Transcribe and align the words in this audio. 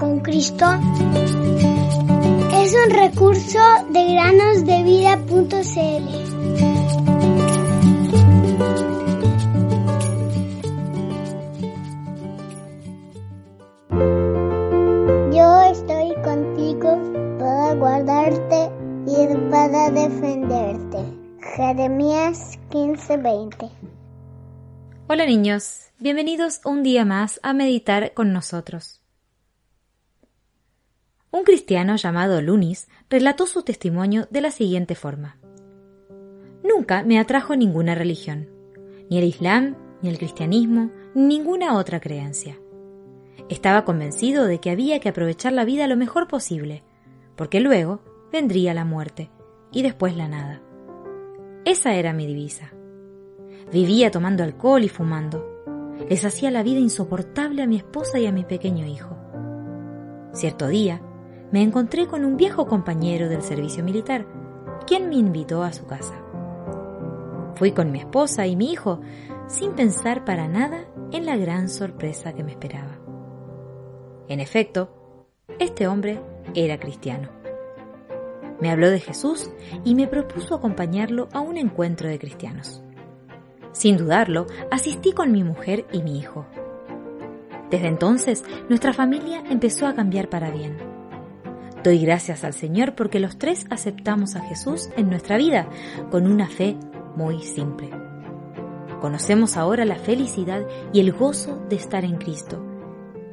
con 0.00 0.20
Cristo 0.20 0.64
es 2.54 2.74
un 2.74 2.90
recurso 2.90 3.58
de 3.90 4.14
granosdevida.cl. 4.14 5.50
Yo 15.32 15.60
estoy 15.70 16.14
contigo 16.24 16.98
para 17.38 17.74
guardarte 17.74 18.70
y 19.06 19.50
para 19.50 19.90
defenderte. 19.90 20.98
Jeremías 21.56 22.58
15:20 22.70 23.70
Hola 25.08 25.26
niños, 25.26 25.90
bienvenidos 25.98 26.60
un 26.64 26.82
día 26.82 27.04
más 27.04 27.38
a 27.42 27.52
meditar 27.52 28.14
con 28.14 28.32
nosotros. 28.32 28.99
Un 31.32 31.44
cristiano 31.44 31.94
llamado 31.94 32.42
Lunis 32.42 32.88
relató 33.08 33.46
su 33.46 33.62
testimonio 33.62 34.26
de 34.30 34.40
la 34.40 34.50
siguiente 34.50 34.96
forma. 34.96 35.38
Nunca 36.64 37.04
me 37.04 37.20
atrajo 37.20 37.54
ninguna 37.54 37.94
religión, 37.94 38.48
ni 39.08 39.18
el 39.18 39.24
Islam, 39.24 39.76
ni 40.02 40.08
el 40.08 40.18
cristianismo, 40.18 40.90
ni 41.14 41.38
ninguna 41.38 41.76
otra 41.76 42.00
creencia. 42.00 42.58
Estaba 43.48 43.84
convencido 43.84 44.46
de 44.46 44.58
que 44.58 44.70
había 44.70 44.98
que 44.98 45.08
aprovechar 45.08 45.52
la 45.52 45.64
vida 45.64 45.86
lo 45.86 45.96
mejor 45.96 46.26
posible, 46.26 46.82
porque 47.36 47.60
luego 47.60 48.00
vendría 48.32 48.74
la 48.74 48.84
muerte 48.84 49.30
y 49.70 49.82
después 49.82 50.16
la 50.16 50.26
nada. 50.26 50.62
Esa 51.64 51.94
era 51.94 52.12
mi 52.12 52.26
divisa. 52.26 52.72
Vivía 53.72 54.10
tomando 54.10 54.42
alcohol 54.42 54.82
y 54.82 54.88
fumando. 54.88 55.46
Les 56.08 56.24
hacía 56.24 56.50
la 56.50 56.64
vida 56.64 56.80
insoportable 56.80 57.62
a 57.62 57.68
mi 57.68 57.76
esposa 57.76 58.18
y 58.18 58.26
a 58.26 58.32
mi 58.32 58.44
pequeño 58.44 58.84
hijo. 58.84 59.16
Cierto 60.32 60.68
día, 60.68 61.02
me 61.52 61.62
encontré 61.62 62.06
con 62.06 62.24
un 62.24 62.36
viejo 62.36 62.66
compañero 62.66 63.28
del 63.28 63.42
servicio 63.42 63.82
militar, 63.82 64.26
quien 64.86 65.08
me 65.08 65.16
invitó 65.16 65.62
a 65.62 65.72
su 65.72 65.86
casa. 65.86 66.14
Fui 67.54 67.72
con 67.72 67.90
mi 67.90 67.98
esposa 67.98 68.46
y 68.46 68.56
mi 68.56 68.72
hijo, 68.72 69.00
sin 69.46 69.72
pensar 69.72 70.24
para 70.24 70.48
nada 70.48 70.84
en 71.12 71.26
la 71.26 71.36
gran 71.36 71.68
sorpresa 71.68 72.32
que 72.32 72.44
me 72.44 72.52
esperaba. 72.52 72.98
En 74.28 74.40
efecto, 74.40 75.36
este 75.58 75.88
hombre 75.88 76.20
era 76.54 76.78
cristiano. 76.78 77.28
Me 78.60 78.70
habló 78.70 78.90
de 78.90 79.00
Jesús 79.00 79.50
y 79.84 79.94
me 79.94 80.06
propuso 80.06 80.54
acompañarlo 80.54 81.28
a 81.32 81.40
un 81.40 81.56
encuentro 81.56 82.08
de 82.08 82.18
cristianos. 82.18 82.82
Sin 83.72 83.96
dudarlo, 83.96 84.46
asistí 84.70 85.12
con 85.12 85.32
mi 85.32 85.42
mujer 85.42 85.86
y 85.92 86.02
mi 86.02 86.18
hijo. 86.18 86.46
Desde 87.70 87.88
entonces, 87.88 88.44
nuestra 88.68 88.92
familia 88.92 89.42
empezó 89.48 89.86
a 89.86 89.94
cambiar 89.94 90.28
para 90.28 90.50
bien. 90.50 90.99
Doy 91.82 91.98
gracias 91.98 92.44
al 92.44 92.52
Señor 92.52 92.94
porque 92.94 93.20
los 93.20 93.38
tres 93.38 93.64
aceptamos 93.70 94.36
a 94.36 94.40
Jesús 94.40 94.90
en 94.96 95.08
nuestra 95.08 95.38
vida 95.38 95.66
con 96.10 96.26
una 96.26 96.46
fe 96.46 96.76
muy 97.16 97.42
simple. 97.42 97.90
Conocemos 99.00 99.56
ahora 99.56 99.86
la 99.86 99.96
felicidad 99.96 100.66
y 100.92 101.00
el 101.00 101.12
gozo 101.12 101.64
de 101.70 101.76
estar 101.76 102.04
en 102.04 102.18
Cristo. 102.18 102.62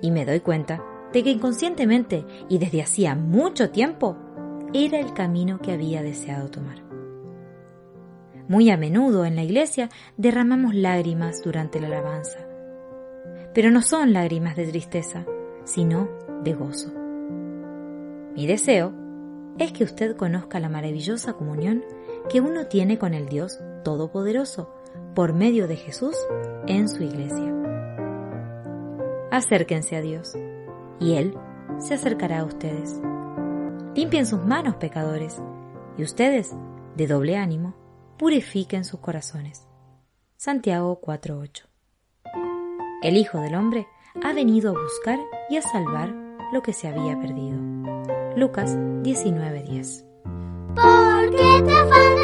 Y 0.00 0.12
me 0.12 0.24
doy 0.24 0.40
cuenta 0.40 0.80
de 1.12 1.24
que 1.24 1.30
inconscientemente 1.30 2.24
y 2.48 2.58
desde 2.58 2.82
hacía 2.82 3.16
mucho 3.16 3.70
tiempo 3.70 4.16
era 4.72 5.00
el 5.00 5.12
camino 5.12 5.58
que 5.58 5.72
había 5.72 6.02
deseado 6.02 6.48
tomar. 6.48 6.84
Muy 8.48 8.70
a 8.70 8.76
menudo 8.76 9.24
en 9.24 9.34
la 9.34 9.42
iglesia 9.42 9.88
derramamos 10.16 10.72
lágrimas 10.76 11.42
durante 11.42 11.80
la 11.80 11.88
alabanza. 11.88 12.38
Pero 13.52 13.72
no 13.72 13.82
son 13.82 14.12
lágrimas 14.12 14.54
de 14.54 14.66
tristeza, 14.66 15.24
sino 15.64 16.08
de 16.44 16.52
gozo. 16.52 17.05
Mi 18.36 18.46
deseo 18.46 18.92
es 19.58 19.72
que 19.72 19.82
usted 19.82 20.14
conozca 20.14 20.60
la 20.60 20.68
maravillosa 20.68 21.32
comunión 21.32 21.82
que 22.28 22.42
uno 22.42 22.66
tiene 22.66 22.98
con 22.98 23.14
el 23.14 23.30
Dios 23.30 23.58
Todopoderoso 23.82 24.70
por 25.14 25.32
medio 25.32 25.66
de 25.66 25.76
Jesús 25.76 26.14
en 26.66 26.90
su 26.90 27.02
iglesia. 27.02 27.54
Acérquense 29.30 29.96
a 29.96 30.02
Dios 30.02 30.36
y 31.00 31.14
Él 31.14 31.34
se 31.78 31.94
acercará 31.94 32.40
a 32.40 32.44
ustedes. 32.44 33.00
Limpien 33.94 34.26
sus 34.26 34.44
manos, 34.44 34.76
pecadores, 34.76 35.40
y 35.96 36.02
ustedes, 36.02 36.54
de 36.94 37.06
doble 37.06 37.38
ánimo, 37.38 37.74
purifiquen 38.18 38.84
sus 38.84 39.00
corazones. 39.00 39.66
Santiago 40.36 41.00
4:8 41.00 41.64
El 43.02 43.16
Hijo 43.16 43.40
del 43.40 43.54
Hombre 43.54 43.86
ha 44.22 44.34
venido 44.34 44.70
a 44.70 44.78
buscar 44.78 45.18
y 45.48 45.56
a 45.56 45.62
salvar 45.62 46.14
lo 46.52 46.60
que 46.60 46.74
se 46.74 46.86
había 46.88 47.18
perdido. 47.18 47.75
Lucas 48.36 48.76
19:10 49.02 50.04
Porque 50.74 51.62
te 51.64 51.72
afanas 51.72 51.86
hoy 51.86 51.96
por 51.96 51.96
el 51.96 51.96
mañana, 51.96 52.15